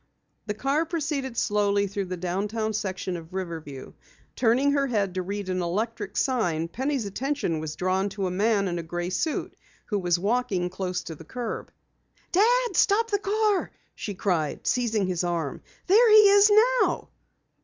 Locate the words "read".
5.21-5.47